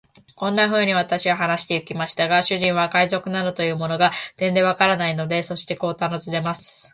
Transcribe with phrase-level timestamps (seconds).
[0.33, 5.55] こんなふうに私は話してゆきましたが、主人は海賊などというものが、てんでわからないのでした。
[5.55, 6.89] そしてこう尋ねます。